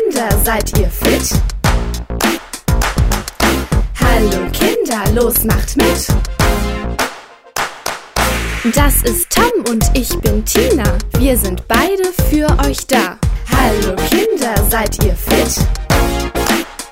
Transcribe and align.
Kinder, 0.00 0.28
seid 0.44 0.78
ihr 0.78 0.88
fit? 0.88 1.30
Hallo 4.00 4.50
Kinder, 4.52 5.12
los 5.14 5.44
macht 5.44 5.76
mit! 5.76 6.08
Das 8.74 9.02
ist 9.02 9.28
Tom 9.30 9.64
und 9.68 9.84
ich 9.94 10.08
bin 10.20 10.44
Tina. 10.44 10.96
Wir 11.18 11.36
sind 11.36 11.66
beide 11.68 12.04
für 12.30 12.46
euch 12.66 12.86
da. 12.86 13.18
Hallo 13.50 13.96
Kinder, 14.08 14.54
seid 14.70 15.02
ihr 15.04 15.14
fit? 15.14 15.66